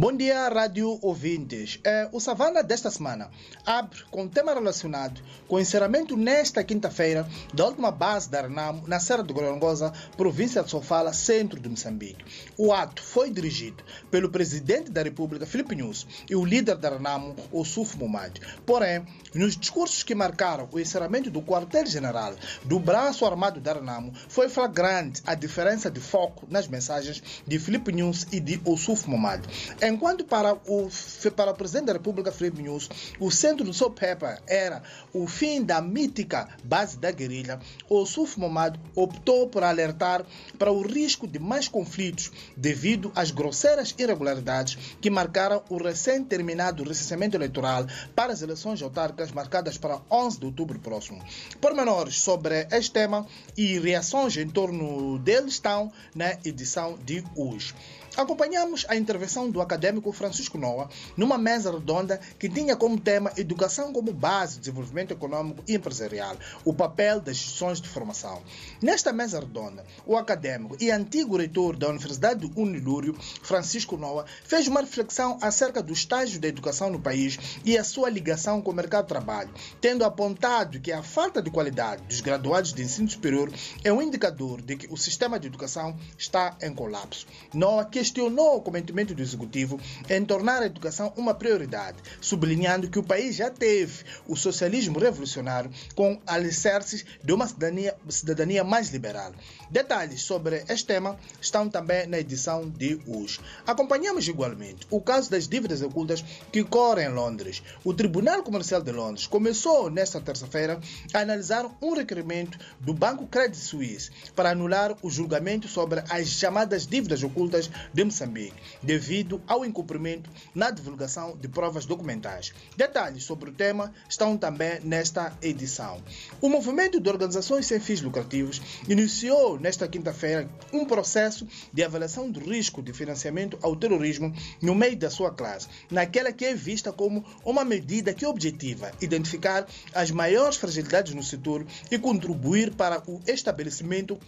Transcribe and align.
Bom 0.00 0.16
dia, 0.16 0.48
rádio 0.48 0.98
ouvintes. 1.02 1.78
É, 1.84 2.08
o 2.10 2.18
Savana 2.18 2.62
desta 2.62 2.90
semana 2.90 3.30
abre 3.66 4.02
com 4.10 4.22
um 4.22 4.28
tema 4.28 4.54
relacionado 4.54 5.20
com 5.46 5.56
o 5.56 5.60
encerramento 5.60 6.16
nesta 6.16 6.64
quinta-feira 6.64 7.28
da 7.52 7.66
última 7.66 7.90
base 7.90 8.30
da 8.30 8.40
Renamo 8.40 8.88
na 8.88 8.98
Serra 8.98 9.22
de 9.22 9.30
Gorongosa, 9.30 9.92
província 10.16 10.62
de 10.62 10.70
Sofala, 10.70 11.12
centro 11.12 11.60
de 11.60 11.68
Moçambique. 11.68 12.24
O 12.56 12.72
ato 12.72 13.02
foi 13.02 13.28
dirigido 13.30 13.84
pelo 14.10 14.30
presidente 14.30 14.90
da 14.90 15.02
República, 15.02 15.44
Filipe 15.44 15.76
Nunes, 15.76 16.06
e 16.30 16.34
o 16.34 16.46
líder 16.46 16.76
da 16.76 16.88
Renamo, 16.88 17.36
Ossuf 17.52 17.98
Momad. 17.98 18.38
Porém, 18.64 19.04
nos 19.34 19.54
discursos 19.54 20.02
que 20.02 20.14
marcaram 20.14 20.66
o 20.72 20.80
encerramento 20.80 21.30
do 21.30 21.42
quartel-general 21.42 22.34
do 22.64 22.80
braço 22.80 23.26
armado 23.26 23.60
da 23.60 23.74
Renamo, 23.74 24.14
foi 24.30 24.48
flagrante 24.48 25.20
a 25.26 25.34
diferença 25.34 25.90
de 25.90 26.00
foco 26.00 26.46
nas 26.48 26.66
mensagens 26.66 27.22
de 27.46 27.58
Filipe 27.58 27.92
Nunes 27.92 28.26
e 28.32 28.40
de 28.40 28.58
Ossuf 28.64 29.06
Momad. 29.06 29.44
Enquanto 29.90 30.24
para 30.24 30.54
o, 30.54 30.88
para 31.34 31.50
o 31.50 31.54
presidente 31.54 31.86
da 31.86 31.94
República, 31.94 32.30
Felipe 32.30 32.62
News, 32.62 32.88
o 33.18 33.28
centro 33.28 33.64
do 33.64 33.74
seu 33.74 33.90
paper 33.90 34.40
era 34.46 34.84
o 35.12 35.26
fim 35.26 35.64
da 35.64 35.80
mítica 35.80 36.48
base 36.62 36.96
da 36.96 37.10
guerrilha, 37.10 37.58
o 37.88 38.06
Suf 38.06 38.38
Momad 38.38 38.78
optou 38.94 39.48
por 39.48 39.64
alertar 39.64 40.24
para 40.56 40.70
o 40.70 40.80
risco 40.80 41.26
de 41.26 41.40
mais 41.40 41.66
conflitos 41.66 42.30
devido 42.56 43.10
às 43.16 43.32
grosseiras 43.32 43.92
irregularidades 43.98 44.78
que 45.00 45.10
marcaram 45.10 45.60
o 45.68 45.76
recém-terminado 45.76 46.84
recenseamento 46.84 47.36
eleitoral 47.36 47.84
para 48.14 48.32
as 48.32 48.42
eleições 48.42 48.80
autárquicas 48.80 49.32
marcadas 49.32 49.76
para 49.76 50.00
11 50.08 50.38
de 50.38 50.46
outubro 50.46 50.78
próximo. 50.78 51.20
Pormenores 51.60 52.20
sobre 52.20 52.68
este 52.70 52.92
tema 52.92 53.26
e 53.56 53.76
reações 53.80 54.36
em 54.36 54.48
torno 54.48 55.18
dele 55.18 55.48
estão 55.48 55.90
na 56.14 56.38
edição 56.44 56.96
de 57.04 57.24
hoje. 57.34 57.74
Acompanhamos 58.16 58.84
a 58.88 58.96
intervenção 58.96 59.48
do 59.50 59.60
acadêmico 59.60 60.12
Francisco 60.12 60.58
Noa 60.58 60.90
numa 61.16 61.38
mesa 61.38 61.70
redonda 61.70 62.20
que 62.38 62.48
tinha 62.48 62.74
como 62.74 62.98
tema 62.98 63.32
Educação 63.36 63.92
como 63.92 64.12
base 64.12 64.54
de 64.54 64.60
desenvolvimento 64.60 65.12
econômico 65.12 65.62
e 65.66 65.74
empresarial, 65.74 66.36
o 66.64 66.74
papel 66.74 67.20
das 67.20 67.36
instituições 67.36 67.80
de 67.80 67.88
formação. 67.88 68.42
Nesta 68.82 69.12
mesa 69.12 69.38
redonda, 69.38 69.84
o 70.04 70.16
acadêmico 70.16 70.76
e 70.80 70.90
antigo 70.90 71.36
reitor 71.36 71.76
da 71.76 71.88
Universidade 71.88 72.48
de 72.48 72.60
Unilúrio, 72.60 73.16
Francisco 73.42 73.96
Noa, 73.96 74.26
fez 74.44 74.66
uma 74.66 74.80
reflexão 74.80 75.38
acerca 75.40 75.82
do 75.82 75.92
estágio 75.92 76.40
da 76.40 76.48
educação 76.48 76.90
no 76.90 77.00
país 77.00 77.38
e 77.64 77.78
a 77.78 77.84
sua 77.84 78.10
ligação 78.10 78.60
com 78.60 78.72
o 78.72 78.74
mercado 78.74 79.04
de 79.04 79.08
trabalho, 79.08 79.50
tendo 79.80 80.04
apontado 80.04 80.80
que 80.80 80.92
a 80.92 81.02
falta 81.02 81.40
de 81.40 81.50
qualidade 81.50 82.02
dos 82.02 82.20
graduados 82.20 82.72
de 82.72 82.82
ensino 82.82 83.08
superior 83.08 83.52
é 83.84 83.92
um 83.92 84.02
indicador 84.02 84.60
de 84.60 84.76
que 84.76 84.92
o 84.92 84.96
sistema 84.96 85.38
de 85.38 85.46
educação 85.46 85.96
está 86.18 86.56
em 86.60 86.74
colapso. 86.74 87.26
Noa 87.54 87.84
questionou 88.00 88.56
o 88.56 88.62
cometimento 88.62 89.14
do 89.14 89.20
executivo 89.20 89.78
em 90.08 90.24
tornar 90.24 90.62
a 90.62 90.66
educação 90.66 91.12
uma 91.18 91.34
prioridade, 91.34 91.98
sublinhando 92.18 92.88
que 92.88 92.98
o 92.98 93.02
país 93.02 93.36
já 93.36 93.50
teve 93.50 94.04
o 94.26 94.34
socialismo 94.34 94.98
revolucionário 94.98 95.70
com 95.94 96.18
alicerces 96.26 97.04
de 97.22 97.30
uma 97.30 97.46
cidadania, 97.46 97.94
cidadania 98.08 98.64
mais 98.64 98.88
liberal. 98.88 99.32
Detalhes 99.70 100.22
sobre 100.22 100.64
este 100.66 100.86
tema 100.86 101.18
estão 101.42 101.68
também 101.68 102.06
na 102.06 102.18
edição 102.18 102.66
de 102.70 102.98
hoje. 103.06 103.38
Acompanhamos 103.66 104.26
igualmente 104.26 104.86
o 104.90 104.98
caso 104.98 105.30
das 105.30 105.46
dívidas 105.46 105.82
ocultas 105.82 106.24
que 106.50 106.64
correm 106.64 107.06
em 107.06 107.12
Londres. 107.12 107.62
O 107.84 107.92
Tribunal 107.92 108.42
Comercial 108.42 108.80
de 108.80 108.92
Londres 108.92 109.26
começou 109.26 109.90
nesta 109.90 110.22
terça-feira 110.22 110.80
a 111.12 111.18
analisar 111.18 111.70
um 111.82 111.92
requerimento 111.92 112.58
do 112.80 112.94
Banco 112.94 113.26
Credit 113.26 113.58
Suisse 113.58 114.10
para 114.34 114.52
anular 114.52 114.96
o 115.02 115.10
julgamento 115.10 115.68
sobre 115.68 116.02
as 116.08 116.28
chamadas 116.28 116.86
dívidas 116.86 117.22
ocultas 117.22 117.70
de 117.92 118.04
Moçambique, 118.04 118.56
devido 118.82 119.40
ao 119.46 119.64
incumprimento 119.64 120.30
na 120.54 120.70
divulgação 120.70 121.36
de 121.36 121.48
provas 121.48 121.86
documentais. 121.86 122.52
Detalhes 122.76 123.24
sobre 123.24 123.50
o 123.50 123.52
tema 123.52 123.92
estão 124.08 124.36
também 124.36 124.80
nesta 124.82 125.36
edição. 125.42 126.02
O 126.40 126.48
movimento 126.48 127.00
de 127.00 127.08
organizações 127.08 127.66
sem 127.66 127.80
fins 127.80 128.00
lucrativos 128.00 128.60
iniciou 128.88 129.58
nesta 129.58 129.88
quinta-feira 129.88 130.48
um 130.72 130.84
processo 130.84 131.46
de 131.72 131.82
avaliação 131.82 132.30
do 132.30 132.40
risco 132.40 132.82
de 132.82 132.92
financiamento 132.92 133.58
ao 133.62 133.76
terrorismo 133.76 134.34
no 134.60 134.74
meio 134.74 134.96
da 134.96 135.10
sua 135.10 135.30
classe, 135.30 135.68
naquela 135.90 136.32
que 136.32 136.44
é 136.44 136.54
vista 136.54 136.92
como 136.92 137.24
uma 137.44 137.64
medida 137.64 138.14
que 138.14 138.26
objetiva 138.26 138.92
identificar 139.00 139.66
as 139.94 140.10
maiores 140.10 140.56
fragilidades 140.56 141.14
no 141.14 141.22
setor 141.22 141.66
e 141.90 141.98
contribuir 141.98 142.74
para 142.74 143.02
o 143.06 143.20
estabelecimento 143.26 144.18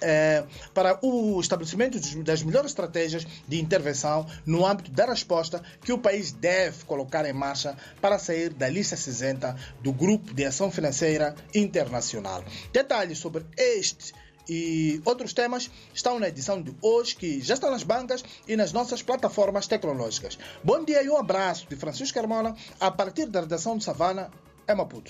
é, 0.00 0.44
para 0.74 0.98
o 1.04 1.40
estabelecimento 1.40 1.98
das 2.22 2.42
melhores 2.42 2.70
estratégias 2.70 3.26
de 3.46 3.60
intervenção 3.60 4.26
no 4.46 4.66
âmbito 4.66 4.90
da 4.90 5.06
resposta 5.06 5.62
que 5.84 5.92
o 5.92 5.98
país 5.98 6.32
deve 6.32 6.84
colocar 6.84 7.24
em 7.24 7.32
marcha 7.32 7.76
para 8.00 8.18
sair 8.18 8.50
da 8.50 8.68
lista 8.68 8.96
cinzenta 8.96 9.56
do 9.80 9.92
Grupo 9.92 10.32
de 10.34 10.44
Ação 10.44 10.70
Financeira 10.70 11.34
Internacional. 11.54 12.44
Detalhes 12.72 13.18
sobre 13.18 13.44
este 13.56 14.12
e 14.48 15.00
outros 15.04 15.32
temas 15.32 15.70
estão 15.94 16.18
na 16.18 16.28
edição 16.28 16.60
de 16.60 16.74
hoje, 16.82 17.14
que 17.14 17.40
já 17.40 17.54
está 17.54 17.70
nas 17.70 17.84
bancas 17.84 18.24
e 18.48 18.56
nas 18.56 18.72
nossas 18.72 19.00
plataformas 19.00 19.68
tecnológicas. 19.68 20.36
Bom 20.64 20.84
dia 20.84 21.02
e 21.04 21.08
um 21.08 21.16
abraço 21.16 21.68
de 21.68 21.76
Francisco 21.76 22.14
Carmona, 22.18 22.56
a 22.80 22.90
partir 22.90 23.26
da 23.26 23.42
redação 23.42 23.78
de 23.78 23.84
Savana, 23.84 24.28
é 24.66 24.74
Maputo. 24.74 25.08